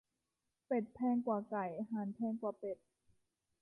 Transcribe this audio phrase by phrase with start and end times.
[0.65, 2.77] เป็ดแพงกว่าไก่ ห่านแพงกว่าเป็ด